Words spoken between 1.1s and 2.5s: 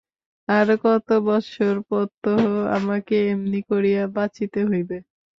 বৎসর প্রত্যহ